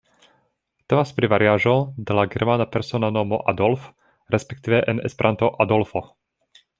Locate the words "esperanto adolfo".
5.11-6.03